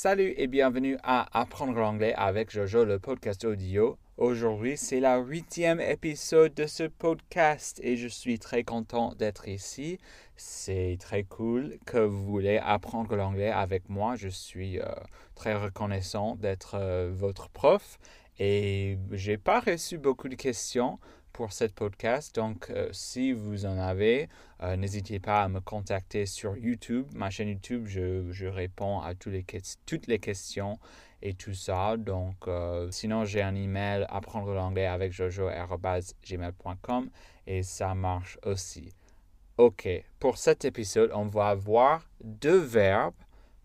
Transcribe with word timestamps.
Salut 0.00 0.32
et 0.36 0.46
bienvenue 0.46 0.96
à 1.02 1.26
Apprendre 1.36 1.72
l'anglais 1.72 2.14
avec 2.14 2.52
Jojo, 2.52 2.84
le 2.84 3.00
podcast 3.00 3.44
audio. 3.44 3.98
Aujourd'hui, 4.16 4.76
c'est 4.76 5.00
la 5.00 5.18
huitième 5.18 5.80
épisode 5.80 6.54
de 6.54 6.68
ce 6.68 6.84
podcast 6.84 7.80
et 7.82 7.96
je 7.96 8.06
suis 8.06 8.38
très 8.38 8.62
content 8.62 9.16
d'être 9.16 9.48
ici. 9.48 9.98
C'est 10.36 10.98
très 11.00 11.24
cool 11.24 11.78
que 11.84 11.98
vous 11.98 12.24
voulez 12.24 12.58
apprendre 12.58 13.16
l'anglais 13.16 13.50
avec 13.50 13.88
moi. 13.88 14.14
Je 14.14 14.28
suis 14.28 14.78
euh, 14.78 14.84
très 15.34 15.56
reconnaissant 15.56 16.36
d'être 16.36 16.76
euh, 16.76 17.10
votre 17.12 17.48
prof 17.48 17.98
et 18.38 18.98
j'ai 19.10 19.36
pas 19.36 19.58
reçu 19.58 19.98
beaucoup 19.98 20.28
de 20.28 20.36
questions 20.36 21.00
pour 21.32 21.52
cette 21.52 21.74
podcast. 21.74 22.34
Donc, 22.34 22.70
euh, 22.70 22.88
si 22.92 23.32
vous 23.32 23.66
en 23.66 23.78
avez, 23.78 24.28
euh, 24.62 24.76
n'hésitez 24.76 25.20
pas 25.20 25.42
à 25.42 25.48
me 25.48 25.60
contacter 25.60 26.26
sur 26.26 26.56
YouTube. 26.56 27.06
Ma 27.14 27.30
chaîne 27.30 27.48
YouTube, 27.48 27.86
je, 27.86 28.46
réponds 28.46 29.00
à 29.00 29.14
toutes 29.14 29.32
les, 29.32 29.44
toutes 29.86 30.06
les 30.06 30.18
questions 30.18 30.78
et 31.22 31.34
tout 31.34 31.54
ça. 31.54 31.96
Donc, 31.96 32.48
euh, 32.48 32.90
sinon, 32.90 33.24
j'ai 33.24 33.42
un 33.42 33.54
email 33.54 34.06
apprendre 34.08 34.52
l'anglais 34.52 34.86
avec 34.86 35.12
jojo.gmail.com 35.12 37.10
et 37.46 37.62
ça 37.62 37.94
marche 37.94 38.38
aussi. 38.44 38.92
OK, 39.56 39.88
pour 40.20 40.38
cet 40.38 40.64
épisode, 40.64 41.10
on 41.14 41.26
va 41.26 41.48
avoir 41.48 42.08
deux 42.22 42.58
verbes, 42.58 43.14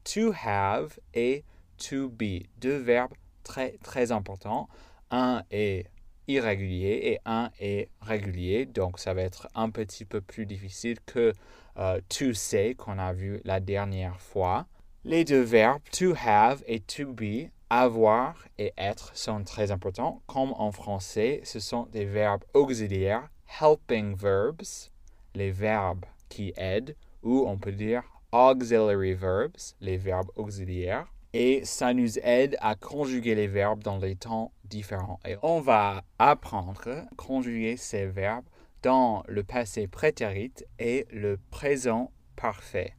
to 0.03 0.34
have 0.44 1.00
et 1.14 1.44
to 1.77 2.09
be. 2.09 2.48
Deux 2.58 2.77
verbes 2.77 3.14
très, 3.44 3.77
très 3.84 4.11
importants. 4.11 4.67
Un 5.11 5.44
est 5.52 5.86
irrégulier 6.27 7.00
et 7.04 7.20
un 7.26 7.50
est 7.59 7.90
régulier. 8.02 8.66
Donc, 8.66 9.00
ça 9.00 9.14
va 9.14 9.22
être 9.22 9.48
un 9.55 9.70
petit 9.70 10.05
peu 10.05 10.22
plus 10.22 10.45
difficile 10.45 10.98
que 11.05 11.34
euh, 11.77 12.00
to 12.09 12.34
say 12.34 12.76
qu'on 12.76 13.00
a 13.00 13.14
vu 13.14 13.41
la 13.44 13.59
dernière 13.59 14.20
fois. 14.20 14.67
Les 15.04 15.26
deux 15.26 15.41
verbes 15.41 15.81
to 15.91 16.14
have 16.16 16.64
et 16.66 16.80
to 16.80 17.12
be, 17.12 17.50
avoir 17.70 18.36
et 18.58 18.73
être 18.78 19.16
sont 19.16 19.44
très 19.44 19.72
importants. 19.72 20.22
Comme 20.28 20.53
en 20.53 20.72
français, 20.72 21.42
ce 21.44 21.59
sont 21.59 21.88
des 21.92 22.06
verbes 22.06 22.44
auxiliaires, 22.53 23.28
helping 23.62 24.16
verbs, 24.16 24.92
les 25.36 25.52
verbes 25.52 26.06
qui 26.30 26.53
aident, 26.56 26.95
ou 27.22 27.45
on 27.47 27.58
peut 27.58 27.72
dire 27.72 28.03
auxiliary 28.31 29.14
verbs, 29.14 29.75
les 29.81 29.97
verbes 29.97 30.31
auxiliaires 30.36 31.12
et 31.34 31.66
ça 31.66 31.94
nous 31.94 32.20
aide 32.20 32.56
à 32.62 32.76
conjuguer 32.76 33.36
les 33.36 33.48
verbes 33.48 33.84
dans 33.84 33.98
les 33.98 34.16
temps 34.16 34.52
différents. 34.66 35.20
Et 35.26 35.36
on 35.42 35.59
va 35.59 36.03
apprendre 36.20 36.88
à 36.88 37.16
conjuguer 37.16 37.75
ces 37.78 38.06
verbes 38.06 38.45
dans 38.84 39.23
le 39.28 39.44
passé 39.44 39.88
prétérit 39.88 40.53
et 40.78 41.08
le 41.12 41.40
présent 41.50 42.12
parfait. 42.36 42.95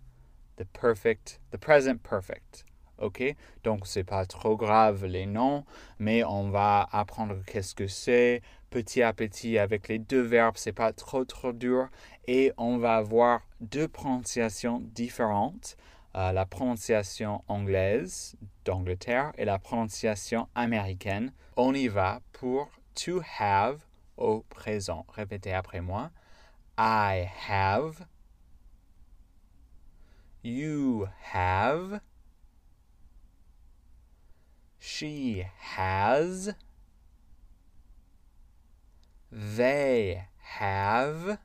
The 0.57 0.65
perfect, 0.65 1.41
the 1.53 1.59
present 1.59 1.99
perfect. 1.99 2.65
OK? 2.99 3.23
Donc, 3.65 3.87
c'est 3.87 4.05
pas 4.05 4.25
trop 4.25 4.57
grave 4.57 5.05
les 5.05 5.27
noms, 5.27 5.65
mais 5.99 6.25
on 6.25 6.51
va 6.51 6.89
apprendre 6.93 7.37
qu'est-ce 7.47 7.75
que 7.75 7.89
c'est 7.89 8.41
petit 8.71 9.03
à 9.03 9.13
petit 9.13 9.59
avec 9.59 9.89
les 9.89 9.99
deux 9.99 10.21
verbes. 10.21 10.57
C'est 10.57 10.73
pas 10.73 10.93
trop, 10.93 11.25
trop 11.25 11.53
dur. 11.53 11.89
Et 12.27 12.53
on 12.57 12.79
va 12.79 12.97
avoir 12.97 13.41
deux 13.61 13.89
prononciations 13.89 14.81
différentes 14.95 15.77
la 16.15 16.47
prononciation 16.47 17.43
anglaise 17.49 18.37
d'Angleterre 18.65 19.33
et 19.37 19.45
la 19.45 19.59
prononciation 19.59 20.49
américaine. 20.55 21.33
On 21.57 21.75
y 21.75 21.89
va 21.89 22.21
pour 22.33 22.71
to 22.95 23.21
have 23.39 23.85
au 24.17 24.43
présent. 24.49 25.05
Répétez 25.09 25.53
après 25.53 25.81
moi. 25.81 26.11
I 26.79 27.29
have. 27.49 28.07
You 30.43 31.09
have. 31.33 32.01
She 34.79 35.45
has. 35.77 36.55
They 39.31 40.29
have. 40.61 41.39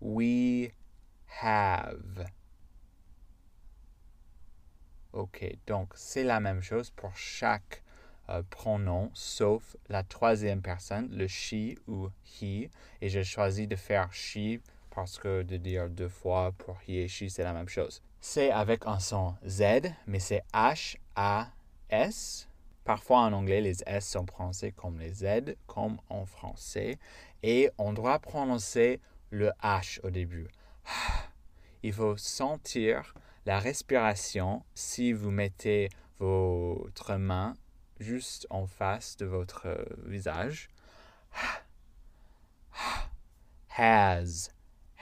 We 0.00 0.72
have. 1.40 2.26
OK, 5.12 5.44
donc 5.66 5.92
c'est 5.94 6.24
la 6.24 6.40
même 6.40 6.62
chose 6.62 6.90
pour 6.90 7.14
chaque 7.16 7.82
euh, 8.30 8.42
pronom, 8.48 9.10
sauf 9.12 9.76
la 9.88 10.02
troisième 10.02 10.62
personne, 10.62 11.08
le 11.12 11.26
she 11.26 11.76
ou 11.86 12.08
he. 12.24 12.70
Et 13.00 13.08
j'ai 13.08 13.24
choisi 13.24 13.66
de 13.66 13.76
faire 13.76 14.12
she 14.12 14.60
parce 14.90 15.18
que 15.18 15.42
de 15.42 15.56
dire 15.56 15.90
deux 15.90 16.08
fois 16.08 16.52
pour 16.52 16.78
he 16.86 16.92
et 16.92 17.08
she, 17.08 17.24
c'est 17.28 17.44
la 17.44 17.52
même 17.52 17.68
chose. 17.68 18.02
C'est 18.20 18.50
avec 18.50 18.86
un 18.86 19.00
son 19.00 19.34
Z, 19.46 19.92
mais 20.06 20.20
c'est 20.20 20.44
H-A-S. 20.54 22.48
Parfois 22.84 23.20
en 23.20 23.32
anglais, 23.32 23.60
les 23.60 23.82
S 23.86 24.08
sont 24.08 24.24
prononcés 24.24 24.72
comme 24.72 24.98
les 24.98 25.12
Z, 25.12 25.56
comme 25.66 25.98
en 26.08 26.24
français. 26.24 26.98
Et 27.42 27.70
on 27.78 27.92
doit 27.92 28.18
prononcer 28.18 29.00
le 29.30 29.50
H 29.62 30.00
au 30.04 30.10
début. 30.10 30.48
Il 31.82 31.92
faut 31.92 32.16
sentir 32.16 33.14
la 33.44 33.58
respiration 33.58 34.64
si 34.74 35.12
vous 35.12 35.30
mettez 35.30 35.88
votre 36.18 37.16
main 37.16 37.54
juste 37.98 38.46
en 38.50 38.66
face 38.66 39.16
de 39.16 39.26
votre 39.26 39.86
visage. 40.04 40.68
Has, 43.76 44.50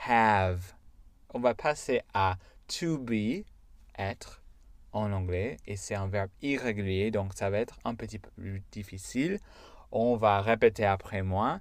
have. 0.07 0.73
On 1.33 1.39
va 1.39 1.53
passer 1.53 2.01
à 2.13 2.37
to 2.67 2.97
be, 2.97 3.45
être 3.97 4.41
en 4.93 5.11
anglais, 5.11 5.57
et 5.67 5.75
c'est 5.75 5.95
un 5.95 6.07
verbe 6.07 6.29
irrégulier, 6.41 7.11
donc 7.11 7.33
ça 7.35 7.49
va 7.49 7.59
être 7.59 7.79
un 7.85 7.95
petit 7.95 8.19
peu 8.19 8.29
plus 8.31 8.63
difficile. 8.71 9.39
On 9.91 10.15
va 10.15 10.41
répéter 10.41 10.85
après 10.85 11.21
moi. 11.21 11.59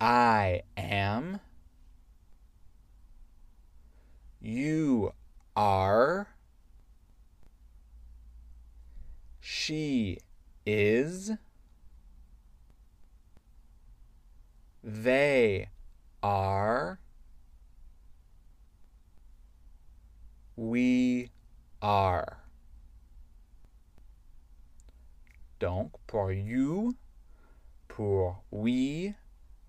I 0.00 0.62
am. 0.76 1.38
You 4.46 5.12
are. 5.56 6.28
She 9.40 10.18
is. 10.64 11.32
They 14.84 15.68
are. 16.22 17.00
We 20.54 21.30
are. 21.82 22.38
Donc, 25.58 25.90
pour 26.06 26.30
you, 26.30 26.94
pour 27.88 28.44
we 28.52 29.16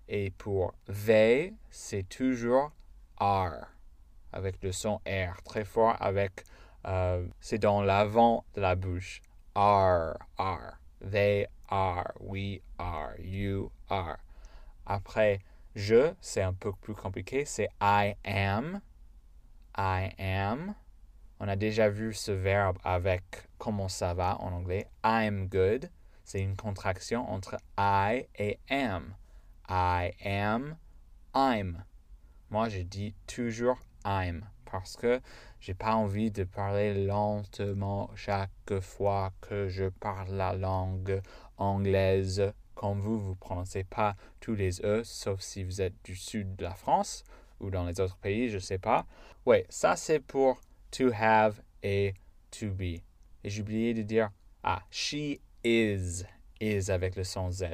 et 0.08 0.30
pour 0.38 0.74
they, 0.86 1.54
c'est 1.68 2.08
toujours 2.08 2.70
are 3.18 3.72
avec 4.32 4.62
le 4.62 4.72
son 4.72 5.00
R 5.06 5.42
très 5.44 5.64
fort, 5.64 5.96
avec 6.00 6.44
euh, 6.86 7.26
c'est 7.40 7.58
dans 7.58 7.82
l'avant 7.82 8.44
de 8.54 8.60
la 8.60 8.74
bouche. 8.74 9.22
Are, 9.54 10.16
are. 10.36 10.78
They 11.00 11.46
are, 11.68 12.12
we 12.20 12.60
are, 12.78 13.14
you 13.18 13.70
are. 13.88 14.18
Après, 14.86 15.40
je, 15.74 16.12
c'est 16.20 16.42
un 16.42 16.52
peu 16.52 16.72
plus 16.72 16.94
compliqué, 16.94 17.44
c'est 17.44 17.68
I 17.80 18.16
am. 18.24 18.80
I 19.76 20.10
am. 20.18 20.74
On 21.40 21.46
a 21.46 21.56
déjà 21.56 21.88
vu 21.88 22.14
ce 22.14 22.32
verbe 22.32 22.78
avec 22.82 23.48
comment 23.58 23.88
ça 23.88 24.12
va 24.14 24.38
en 24.40 24.52
anglais. 24.52 24.88
I'm 25.04 25.48
good. 25.48 25.90
C'est 26.24 26.40
une 26.40 26.56
contraction 26.56 27.30
entre 27.30 27.56
I 27.78 28.26
et 28.34 28.58
am. 28.68 29.14
I 29.68 30.12
am, 30.24 30.76
I'm. 31.34 31.84
Moi, 32.50 32.68
je 32.70 32.80
dis 32.80 33.14
toujours 33.26 33.78
I'm 34.04 34.44
parce 34.70 34.96
que 34.96 35.20
j'ai 35.60 35.74
pas 35.74 35.94
envie 35.94 36.30
de 36.30 36.44
parler 36.44 37.06
lentement 37.06 38.10
chaque 38.14 38.80
fois 38.80 39.32
que 39.40 39.68
je 39.68 39.86
parle 39.88 40.34
la 40.34 40.54
langue 40.54 41.20
anglaise. 41.56 42.52
Comme 42.74 43.00
vous, 43.00 43.18
vous 43.18 43.34
prononcez 43.34 43.82
pas 43.82 44.14
tous 44.40 44.54
les 44.54 44.80
E, 44.84 45.02
sauf 45.02 45.40
si 45.40 45.64
vous 45.64 45.80
êtes 45.80 45.94
du 46.04 46.14
sud 46.14 46.54
de 46.56 46.64
la 46.64 46.74
France 46.74 47.24
ou 47.60 47.70
dans 47.70 47.84
les 47.84 48.00
autres 48.00 48.16
pays, 48.18 48.50
je 48.50 48.58
sais 48.58 48.78
pas. 48.78 49.06
Ouais, 49.46 49.66
ça 49.68 49.96
c'est 49.96 50.20
pour 50.20 50.60
to 50.92 51.10
have 51.12 51.60
et 51.82 52.14
to 52.50 52.70
be. 52.70 53.02
Et 53.42 53.50
j'ai 53.50 53.62
oublié 53.62 53.94
de 53.94 54.02
dire, 54.02 54.30
ah, 54.62 54.82
she 54.90 55.40
is, 55.64 56.24
is 56.60 56.90
avec 56.90 57.16
le 57.16 57.24
son 57.24 57.50
Z, 57.50 57.64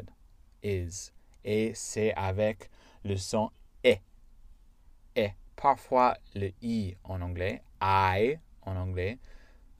is. 0.62 1.10
Et 1.44 1.72
c'est 1.75 2.14
avec 2.14 2.70
le 3.04 3.16
son 3.16 3.50
E, 3.84 3.96
parfois 5.56 6.16
le 6.34 6.50
I 6.62 6.96
en 7.04 7.20
anglais, 7.20 7.62
I 7.80 8.38
en 8.62 8.76
anglais, 8.76 9.18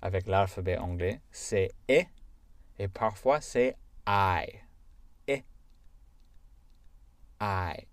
avec 0.03 0.27
l'alphabet 0.27 0.77
anglais, 0.77 1.21
c'est 1.31 1.73
E 1.91 2.03
et 2.79 2.89
parfois 2.89 3.41
c'est 3.41 3.77
I. 4.07 4.47
E. 5.29 5.39
I. 7.41 7.87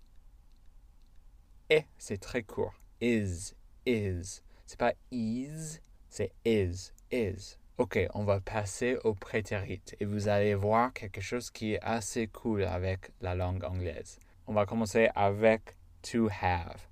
E, 1.70 1.80
c'est 1.96 2.20
très 2.20 2.42
court. 2.42 2.74
Is, 3.00 3.54
is. 3.86 4.42
C'est 4.66 4.78
pas 4.78 4.92
is, 5.10 5.80
C'est 6.08 6.32
is, 6.44 6.92
is. 7.10 7.56
Ok, 7.78 7.98
on 8.14 8.24
va 8.24 8.40
passer 8.40 8.98
au 9.02 9.14
prétérit 9.14 9.82
et 9.98 10.04
vous 10.04 10.28
allez 10.28 10.54
voir 10.54 10.92
quelque 10.92 11.22
chose 11.22 11.50
qui 11.50 11.72
est 11.72 11.80
assez 11.82 12.26
cool 12.26 12.64
avec 12.64 13.10
la 13.22 13.34
langue 13.34 13.64
anglaise. 13.64 14.18
On 14.46 14.52
va 14.52 14.66
commencer 14.66 15.08
avec 15.14 15.76
to 16.02 16.28
have. 16.28 16.91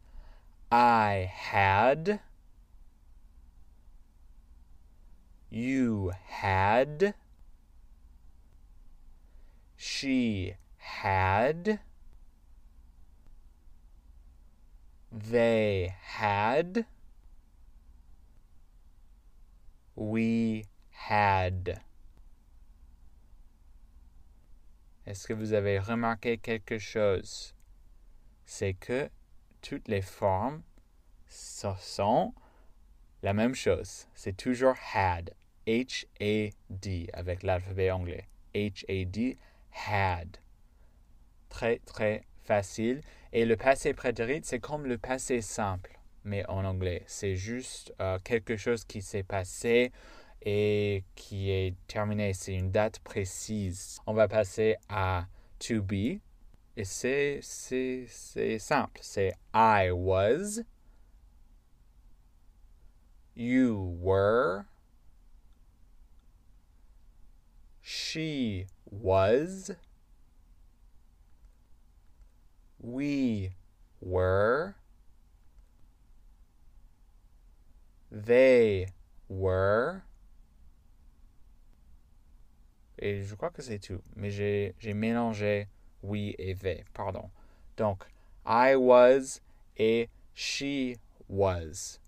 I 0.71 1.33
had. 1.35 2.21
You 5.51 6.13
had. 6.29 7.15
She 9.77 10.55
had. 10.77 11.81
They 15.11 15.95
had. 16.01 16.87
We 19.97 20.67
had. 20.91 21.81
Est-ce 25.05 25.27
que 25.27 25.35
vous 25.35 25.53
avez 25.53 25.81
remarqué 25.81 26.41
quelque 26.41 26.79
chose? 26.79 27.55
C'est 28.47 28.75
que 28.75 29.11
toutes 29.61 29.89
les 29.89 30.03
formes 30.03 30.63
sont 31.29 32.35
la 33.23 33.33
même 33.33 33.55
chose. 33.55 34.07
C'est 34.15 34.37
toujours 34.37 34.75
had. 34.95 35.35
H-A-D 35.67 37.09
avec 37.13 37.43
l'alphabet 37.43 37.91
anglais. 37.91 38.25
H-A-D, 38.55 39.37
had. 39.87 40.39
Très, 41.49 41.79
très 41.81 42.25
facile. 42.43 43.03
Et 43.33 43.45
le 43.45 43.57
passé 43.57 43.95
prétérit, 43.95 44.41
c'est 44.43 44.59
comme 44.59 44.87
le 44.87 44.99
passé 44.99 45.41
simple, 45.41 45.99
mais 46.25 46.45
en 46.47 46.65
anglais. 46.65 47.05
C'est 47.07 47.37
juste 47.37 47.95
euh, 48.01 48.19
quelque 48.25 48.57
chose 48.57 48.85
qui 48.85 49.03
s'est 49.03 49.23
passé 49.23 49.93
et 50.43 51.05
qui 51.15 51.51
est 51.51 51.77
terminé. 51.87 52.33
C'est 52.33 52.55
une 52.55 52.71
date 52.71 52.99
précise. 53.01 54.01
On 54.07 54.15
va 54.15 54.27
passer 54.27 54.77
à 54.89 55.27
to 55.59 55.83
be. 55.83 56.21
Et 56.81 56.85
c'est, 56.85 57.41
c'est, 57.43 58.07
c'est 58.09 58.59
simple. 58.59 59.01
C'est 59.03 59.35
I 59.53 59.91
was. 59.91 60.63
You 63.35 63.99
were. 64.01 64.65
She 67.83 68.65
was. 68.91 69.73
We 72.79 73.51
were. 74.01 74.77
They 78.11 78.87
were. 79.29 80.01
Et 82.99 83.23
je 83.23 83.35
crois 83.35 83.51
que 83.51 83.61
c'est 83.61 83.79
tout. 83.79 84.01
Mais 84.17 84.31
j'ai, 84.31 84.75
j'ai 84.79 84.95
mélangé 84.95 85.69
we 86.03 86.35
et 86.39 86.55
they. 86.55 86.85
Pardon. 86.95 87.31
Donc, 87.77 88.07
I 88.45 88.77
was 88.77 89.41
et 89.77 90.09
she 90.35 90.97
was. 91.29 91.99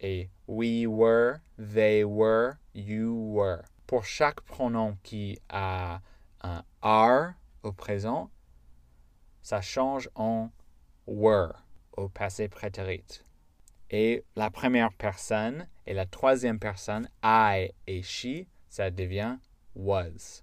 Et 0.00 0.28
we 0.46 0.86
were, 0.86 1.42
they 1.58 2.04
were, 2.04 2.58
you 2.72 3.14
were. 3.14 3.64
Pour 3.86 4.04
chaque 4.04 4.44
pronom 4.46 4.96
qui 5.02 5.38
a 5.50 6.00
un 6.42 6.62
are 6.82 7.34
au 7.62 7.72
présent, 7.72 8.30
ça 9.42 9.60
change 9.60 10.08
en 10.14 10.50
were 11.06 11.64
au 11.96 12.08
passé 12.08 12.48
prétérit. 12.48 13.22
Et 13.90 14.24
la 14.36 14.50
première 14.50 14.92
personne 14.92 15.68
et 15.86 15.94
la 15.94 16.06
troisième 16.06 16.58
personne, 16.58 17.08
I 17.22 17.70
et 17.86 18.02
she, 18.02 18.46
ça 18.68 18.90
devient 18.90 19.38
was. 19.74 20.42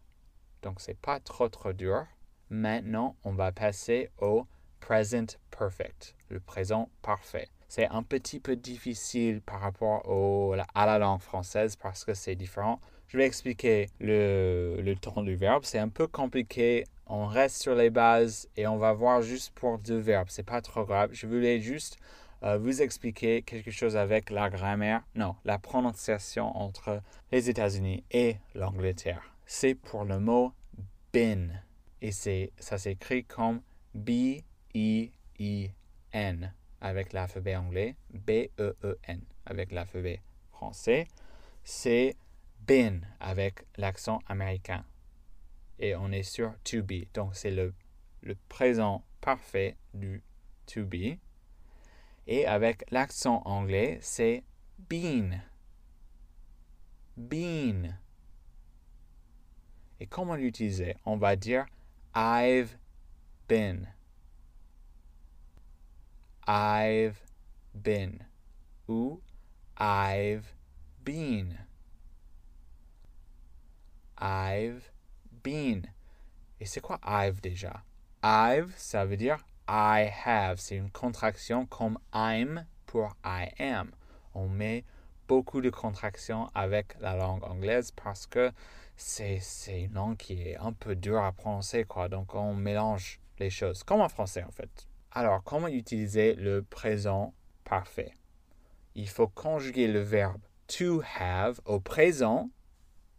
Donc 0.62 0.80
c'est 0.80 1.00
pas 1.00 1.20
trop 1.20 1.50
trop 1.50 1.74
dur. 1.74 2.06
Maintenant, 2.52 3.16
on 3.24 3.32
va 3.32 3.54
passer 3.54 4.10
au 4.20 4.46
present 4.82 5.38
perfect, 5.58 6.16
le 6.28 6.42
présent 6.42 6.90
parfait. 7.02 7.48
C'est 7.70 7.88
un 7.88 8.04
petit 8.04 8.42
peu 8.42 8.58
difficile 8.58 9.42
par 9.42 9.62
rapport 9.62 10.08
au, 10.10 10.54
à 10.76 10.86
la 10.86 11.00
langue 11.00 11.22
française 11.22 11.78
parce 11.78 12.04
que 12.04 12.14
c'est 12.14 12.36
différent. 12.36 12.82
Je 13.08 13.18
vais 13.18 13.26
expliquer 13.26 13.88
le, 14.02 14.82
le 14.82 14.96
temps 14.98 15.24
du 15.24 15.36
verbe. 15.36 15.64
C'est 15.64 15.80
un 15.80 15.88
peu 15.88 16.08
compliqué 16.08 16.84
on 17.08 17.26
reste 17.26 17.62
sur 17.62 17.74
les 17.74 17.90
bases 17.90 18.50
et 18.58 18.68
on 18.68 18.78
va 18.78 18.92
voir 18.92 19.22
juste 19.22 19.54
pour 19.54 19.80
deux 19.80 20.00
verbes. 20.00 20.28
C'est 20.30 20.44
pas 20.44 20.62
trop 20.62 20.84
grave. 20.84 21.10
Je 21.14 21.28
voulais 21.28 21.62
juste 21.62 21.98
euh, 22.44 22.58
vous 22.58 22.82
expliquer 22.82 23.44
quelque 23.44 23.72
chose 23.72 23.96
avec 23.96 24.30
la 24.30 24.50
grammaire, 24.50 25.04
non, 25.16 25.36
la 25.46 25.58
prononciation 25.58 26.58
entre 26.58 27.02
les 27.32 27.50
États-Unis 27.50 28.04
et 28.12 28.36
l'Angleterre. 28.56 29.36
C'est 29.46 29.76
pour 29.76 30.04
le 30.04 30.20
mot 30.20 30.52
been 31.14 31.62
et 32.02 32.12
c'est 32.12 32.52
ça 32.58 32.78
s'écrit 32.78 33.24
comme 33.26 33.62
B 33.94 34.42
E 34.76 35.10
E 35.40 35.70
N 36.14 36.54
avec 36.82 37.14
l'alphabet 37.14 37.56
anglais, 37.56 37.96
B 38.10 38.50
E 38.60 38.76
E 38.84 38.98
N 39.04 39.22
avec 39.46 39.72
l'alphabet 39.72 40.22
français. 40.52 41.08
C'est 41.64 42.16
been 42.68 43.08
avec 43.20 43.66
l'accent 43.78 44.20
américain 44.28 44.84
et 45.80 45.96
on 45.96 46.12
est 46.12 46.24
sur 46.24 46.54
to 46.64 46.82
be. 46.82 47.06
Donc 47.14 47.36
c'est 47.36 47.52
le, 47.52 47.74
le 48.22 48.36
présent 48.50 49.04
parfait 49.20 49.78
du 49.94 50.24
to 50.66 50.86
be. 50.86 51.18
Et 52.28 52.46
avec 52.46 52.90
l'accent 52.92 53.42
anglais, 53.46 53.98
c'est 54.02 54.44
been. 54.90 55.42
Been. 57.18 57.98
Et 60.00 60.08
comment 60.08 60.36
l'utiliser 60.36 60.96
On 61.06 61.18
va 61.18 61.36
dire 61.36 61.66
I've 62.14 62.78
been. 63.48 63.88
I've 66.48 67.22
been. 67.74 68.26
Ou 68.90 69.22
I've 69.78 70.54
been. 71.04 71.58
I've 74.18 74.92
been. 75.44 75.88
Et 76.60 76.66
c'est 76.66 76.82
quoi 76.82 77.00
I've 77.04 77.42
déjà? 77.42 77.82
I've, 78.24 78.74
ça 78.78 79.06
veut 79.06 79.18
dire 79.18 79.40
I 79.68 80.12
have. 80.26 80.60
C'est 80.60 80.76
une 80.76 80.92
contraction 80.92 81.66
comme 81.66 81.98
I'm 82.14 82.66
pour 82.86 83.16
I 83.24 83.52
am. 83.58 83.92
On 84.36 84.50
met 84.50 84.84
beaucoup 85.28 85.62
de 85.62 85.70
contractions 85.70 86.50
avec 86.54 86.96
la 87.00 87.16
langue 87.16 87.44
anglaise 87.46 87.92
parce 87.92 88.28
que 88.28 88.52
c'est, 89.02 89.82
une 89.82 89.94
langue 89.94 90.18
qui 90.18 90.42
est 90.42 90.58
un 90.58 90.74
peu 90.74 90.96
dure 90.96 91.24
à 91.24 91.32
prononcer, 91.32 91.84
quoi. 91.84 92.08
Donc 92.08 92.36
on 92.36 92.54
mélange 92.54 93.20
les 93.40 93.50
choses, 93.50 93.84
comme 93.84 94.02
en 94.02 94.10
français 94.10 94.44
en 94.44 94.52
fait. 94.52 94.88
Alors, 95.12 95.44
comment 95.44 95.68
utiliser 95.68 96.36
le 96.36 96.62
présent 96.62 97.34
parfait? 97.64 98.16
Il 98.96 99.10
faut 99.10 99.28
conjuguer 99.28 99.88
le 99.88 100.00
verbe 100.00 100.42
to 100.68 101.02
have 101.20 101.60
au 101.66 101.80
présent, 101.80 102.50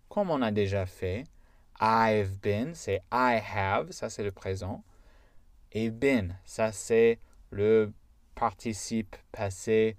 comme 0.08 0.30
on 0.30 0.40
a 0.40 0.50
déjà 0.50 0.86
fait, 0.86 1.24
I've 1.80 2.38
been, 2.40 2.74
c'est 2.74 3.02
I 3.12 3.40
have, 3.54 3.90
ça 3.90 4.08
c'est 4.08 4.22
le 4.22 4.32
présent. 4.32 4.84
Et 5.72 5.90
been, 5.90 6.38
ça 6.44 6.70
c'est 6.72 7.18
le 7.50 7.92
participe 8.34 9.16
passé. 9.32 9.96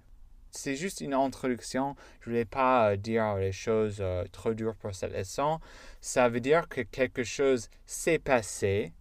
C'est 0.56 0.76
juste 0.76 1.00
une 1.00 1.14
introduction. 1.14 1.96
Je 2.20 2.30
ne 2.30 2.32
voulais 2.32 2.44
pas 2.44 2.92
euh, 2.92 2.96
dire 2.96 3.34
les 3.34 3.50
choses 3.50 3.98
euh, 4.00 4.24
trop 4.30 4.54
dures 4.54 4.76
pour 4.76 4.94
cette 4.94 5.12
leçon. 5.12 5.58
Ça 6.00 6.28
veut 6.28 6.40
dire 6.40 6.68
que 6.68 6.80
quelque 6.80 7.24
chose 7.24 7.68
s'est 7.86 8.20
passé 8.20 8.92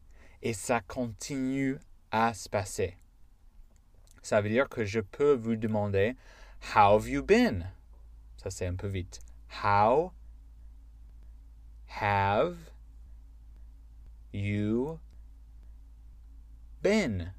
et 0.42 0.54
ça 0.54 0.82
continue 0.82 1.78
à 2.12 2.34
se 2.34 2.50
passer. 2.50 2.98
Ça 4.24 4.42
veut 4.42 4.50
dire 4.50 4.68
que 4.68 4.84
je 4.84 5.00
peux 5.00 5.34
vous 5.34 5.56
demander 5.56 6.16
How 6.76 6.96
have 6.96 7.08
you 7.08 7.22
been? 7.24 7.70
Ça 8.38 8.50
c'est 8.50 8.66
un 8.66 8.76
peu 8.76 8.88
vite. 8.88 9.20
How 9.64 10.12
have 12.02 12.58
you 14.34 15.00
been? 16.82 17.32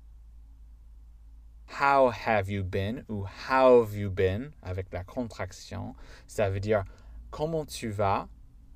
How 1.80 2.12
have 2.26 2.48
you 2.48 2.62
been 2.62 3.04
ou 3.08 3.26
how 3.48 3.82
have 3.82 3.96
you 3.96 4.08
been 4.08 4.52
avec 4.62 4.92
la 4.92 5.02
contraction, 5.02 5.96
ça 6.28 6.48
veut 6.48 6.60
dire 6.60 6.84
comment 7.32 7.64
tu 7.64 7.90
vas 7.90 8.28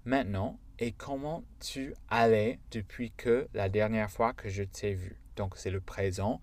maintenant 0.04 0.58
et 0.80 0.90
comment 0.92 1.44
tu 1.60 1.94
allais 2.10 2.58
depuis 2.72 3.12
que 3.12 3.48
la 3.54 3.68
dernière 3.68 4.10
fois 4.10 4.32
que 4.32 4.48
je 4.48 4.64
t'ai 4.64 4.94
vu. 4.94 5.16
Donc 5.36 5.54
c'est 5.56 5.70
le 5.70 5.80
présent 5.80 6.40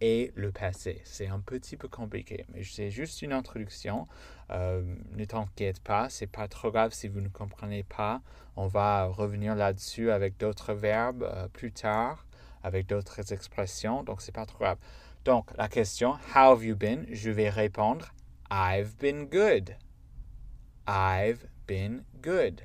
et 0.00 0.32
le 0.34 0.50
passé. 0.50 1.02
C'est 1.04 1.26
un 1.26 1.40
petit 1.40 1.76
peu 1.76 1.88
compliqué, 1.88 2.46
mais 2.54 2.62
c'est 2.62 2.90
juste 2.90 3.20
une 3.22 3.32
introduction. 3.32 4.06
Euh, 4.50 4.82
ne 5.12 5.24
t'inquiète 5.26 5.80
pas, 5.80 6.08
c'est 6.08 6.26
pas 6.26 6.48
trop 6.48 6.70
grave 6.70 6.92
si 6.92 7.08
vous 7.08 7.20
ne 7.20 7.28
comprenez 7.28 7.82
pas. 7.82 8.22
On 8.56 8.66
va 8.66 9.06
revenir 9.06 9.54
là-dessus 9.54 10.10
avec 10.10 10.38
d'autres 10.38 10.72
verbes 10.72 11.24
euh, 11.24 11.48
plus 11.48 11.72
tard, 11.72 12.26
avec 12.62 12.86
d'autres 12.86 13.32
expressions, 13.32 14.02
donc 14.02 14.22
c'est 14.22 14.32
pas 14.32 14.46
trop 14.46 14.58
grave. 14.60 14.78
Donc 15.24 15.50
la 15.56 15.68
question 15.68 16.14
How 16.34 16.52
have 16.52 16.64
you 16.64 16.74
been? 16.74 17.06
Je 17.10 17.30
vais 17.30 17.50
répondre 17.50 18.14
I've 18.50 18.96
been 18.98 19.26
good. 19.26 19.76
I've 20.86 21.46
been 21.66 22.04
good. 22.22 22.62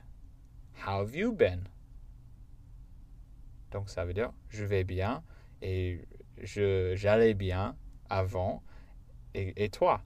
How 0.85 1.01
have 1.01 1.15
you 1.15 1.33
been? 1.33 1.67
Donc 3.71 3.89
ça 3.89 4.05
veut 4.05 4.13
dire 4.13 4.31
je 4.49 4.63
vais 4.63 4.83
bien 4.83 5.23
et 5.61 6.07
j'allais 6.41 7.33
bien 7.33 7.75
avant 8.09 8.63
et, 9.33 9.53
et 9.63 9.69
toi? 9.69 10.01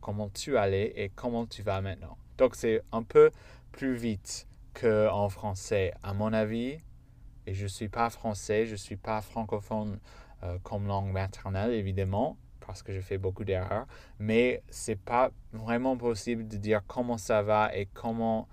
Comment 0.00 0.30
tu 0.30 0.56
allais 0.56 0.92
et 0.96 1.10
comment 1.10 1.46
tu 1.46 1.62
vas 1.62 1.80
maintenant? 1.82 2.16
Donc 2.38 2.54
c'est 2.54 2.80
un 2.92 3.02
peu 3.02 3.30
plus 3.72 3.94
vite 3.94 4.46
qu'en 4.72 5.28
français 5.28 5.92
à 6.02 6.14
mon 6.14 6.32
avis 6.32 6.80
et 7.46 7.54
je 7.54 7.64
ne 7.64 7.68
suis 7.68 7.88
pas 7.88 8.08
français, 8.08 8.66
je 8.66 8.72
ne 8.72 8.76
suis 8.76 8.96
pas 8.96 9.20
francophone 9.20 9.98
euh, 10.42 10.58
comme 10.62 10.86
langue 10.86 11.12
maternelle 11.12 11.72
évidemment 11.72 12.36
parce 12.70 12.84
que 12.84 12.92
je 12.92 13.00
fais 13.00 13.18
beaucoup 13.18 13.42
d'erreurs, 13.42 13.86
mais 14.20 14.62
c'est 14.68 14.94
pas 14.94 15.32
vraiment 15.52 15.96
possible 15.96 16.46
de 16.46 16.56
dire 16.56 16.82
comment 16.86 17.18
ça 17.18 17.42
va 17.42 17.74
et 17.74 17.86
comment 17.86 18.46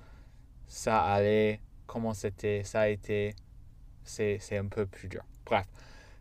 ça 0.67 1.03
allait, 1.03 1.61
comment 1.85 2.15
c'était, 2.15 2.63
ça 2.63 2.81
a 2.81 2.87
été. 2.87 3.35
C'est, 4.03 4.37
c'est 4.39 4.57
un 4.57 4.65
peu 4.65 4.87
plus 4.87 5.07
dur. 5.07 5.23
Bref, 5.45 5.67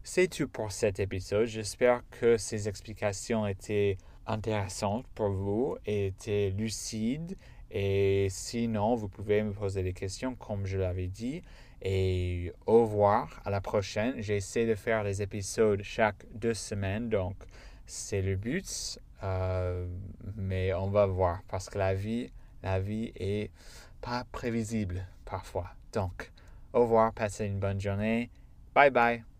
c'est 0.02 0.28
tout 0.28 0.46
pour 0.46 0.72
cet 0.72 1.00
épisode. 1.00 1.46
J'espère 1.46 2.02
que 2.10 2.36
ces 2.36 2.68
explications 2.68 3.46
étaient 3.46 3.96
intéressantes 4.26 5.06
pour 5.14 5.30
vous 5.30 5.78
et 5.86 6.08
étaient 6.08 6.50
lucides. 6.50 7.38
Et 7.70 8.28
sinon, 8.30 8.94
vous 8.94 9.08
pouvez 9.08 9.42
me 9.42 9.52
poser 9.52 9.82
des 9.82 9.92
questions 9.92 10.34
comme 10.34 10.66
je 10.66 10.78
l'avais 10.78 11.08
dit. 11.08 11.42
Et 11.82 12.52
au 12.66 12.82
revoir, 12.82 13.40
à 13.44 13.50
la 13.50 13.60
prochaine. 13.60 14.14
J'essaie 14.18 14.66
de 14.66 14.74
faire 14.74 15.02
les 15.02 15.22
épisodes 15.22 15.82
chaque 15.82 16.24
deux 16.34 16.54
semaines, 16.54 17.08
donc 17.08 17.36
c'est 17.86 18.22
le 18.22 18.36
but. 18.36 18.98
Euh, 19.22 19.86
mais 20.36 20.74
on 20.74 20.88
va 20.88 21.06
voir 21.06 21.42
parce 21.48 21.68
que 21.68 21.78
la 21.78 21.94
vie, 21.94 22.30
la 22.62 22.80
vie 22.80 23.12
est 23.16 23.50
pas 24.00 24.24
prévisible 24.32 25.06
parfois. 25.24 25.70
Donc, 25.92 26.30
au 26.72 26.80
revoir, 26.80 27.12
passez 27.12 27.46
une 27.46 27.58
bonne 27.58 27.80
journée. 27.80 28.30
Bye 28.74 28.90
bye. 28.90 29.35